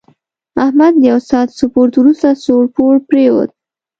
احمد 0.65 0.93
له 1.01 1.05
یوه 1.11 1.21
ساعت 1.29 1.49
سپورت 1.59 1.93
ورسته 1.97 2.29
سوړ 2.43 2.63
پوړ 2.75 2.95
پرېوت. 3.09 3.49